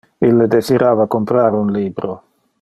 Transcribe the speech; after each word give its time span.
Ille 0.27 0.47
desirava 0.53 1.07
comprar 1.17 1.47
un 1.61 1.73
libro. 1.79 2.17